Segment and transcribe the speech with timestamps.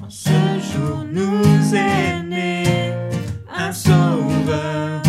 [0.00, 0.30] En ce
[0.72, 2.02] jour nous est
[3.56, 5.02] un sauveur.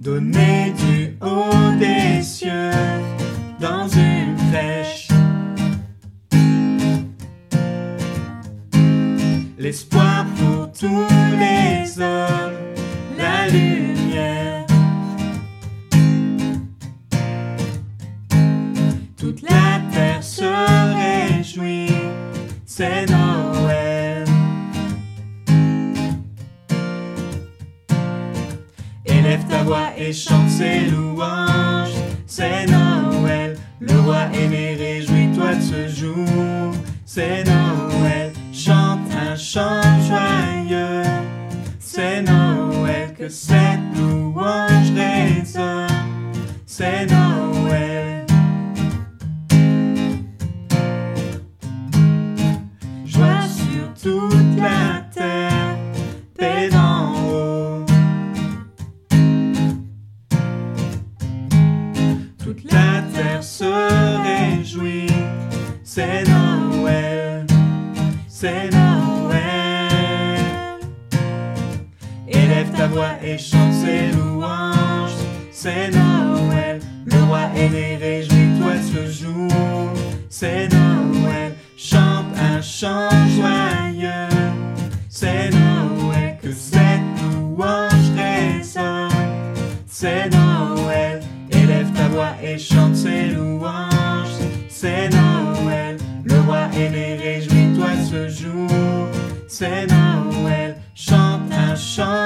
[0.00, 2.70] Donné du haut des cieux
[3.60, 5.08] dans une flèche.
[9.58, 10.26] L'espoir
[22.76, 24.24] c'est Noël.
[29.06, 31.96] Élève ta voix et chante ses louanges,
[32.26, 33.56] c'est Noël.
[33.80, 36.74] Le roi est né, réjouis-toi de ce jour,
[37.06, 38.32] c'est Noël.
[38.52, 41.02] Chante un chant joyeux,
[41.78, 45.86] c'est Noël que cette louange résonne,
[46.66, 48.15] c'est Noël.
[54.06, 55.76] Toute la terre,
[56.38, 57.84] paix d'en haut.
[62.38, 63.64] Toute la terre se
[64.22, 65.10] réjouit,
[65.82, 67.48] c'est Noël,
[68.28, 70.38] c'est Noël.
[72.28, 75.18] Élève ta voix et chante ses louanges,
[75.50, 76.78] c'est Noël.
[77.06, 79.50] Le roi est né, réjouis-toi ce jour,
[80.28, 81.56] c'est Noël.
[81.76, 83.25] Chante un chant
[89.98, 91.22] c'est Noël.
[91.50, 94.36] Élève ta voix et chante ses louanges,
[94.68, 95.96] c'est Noël.
[96.22, 99.08] Le roi est né, réjouis-toi ce jour,
[99.48, 100.76] c'est Noël.
[100.94, 102.25] Chante un chant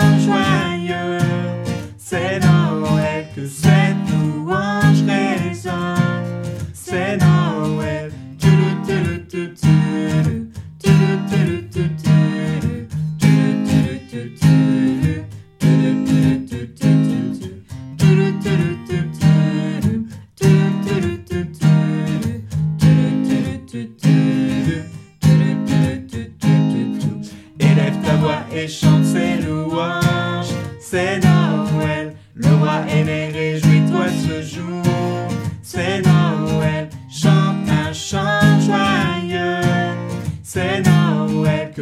[28.52, 32.14] Et chante ses louanges, c'est Noël.
[32.35, 34.83] Le roi est né, réjouis-toi ce jour,
[35.63, 36.89] c'est Noël.
[37.11, 39.61] Chante un chant joyeux,
[40.42, 41.73] c'est Noël.